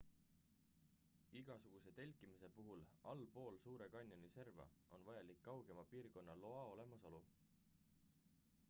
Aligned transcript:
igasuguse 1.39 1.89
telkimise 1.97 2.47
puhul 2.55 2.81
allpool 3.11 3.55
suure 3.65 3.85
kanjoni 3.93 4.33
serva 4.37 4.65
on 4.95 5.05
vajalik 5.09 5.39
kaugema 5.49 5.87
piirkonna 5.93 6.35
loa 6.43 6.63
olemasolu 6.73 7.23